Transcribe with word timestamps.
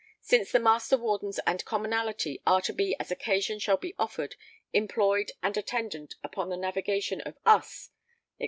Since 0.21 0.51
the 0.51 0.57
Master 0.59 0.97
Wardens 0.97 1.39
and 1.45 1.63
Commonalty_] 1.63 2.41
are 2.47 2.59
to 2.63 2.73
be 2.73 2.95
as 2.99 3.11
occasion 3.11 3.59
shall 3.59 3.77
be 3.77 3.93
offered 3.99 4.35
employed 4.73 5.31
and 5.43 5.55
attendant 5.55 6.15
upon 6.23 6.49
the 6.49 6.57
Navigation 6.57 7.21
of 7.21 7.37
Us 7.45 7.89
[etc. 7.91 7.93